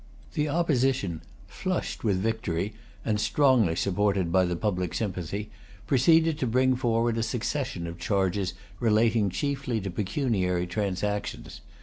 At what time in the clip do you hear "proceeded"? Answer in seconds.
5.85-6.39